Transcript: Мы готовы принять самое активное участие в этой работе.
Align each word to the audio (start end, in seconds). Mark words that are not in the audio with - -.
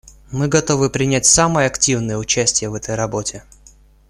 Мы 0.31 0.47
готовы 0.47 0.89
принять 0.89 1.27
самое 1.27 1.67
активное 1.67 2.17
участие 2.17 2.71
в 2.71 2.73
этой 2.73 2.95
работе. 2.95 3.43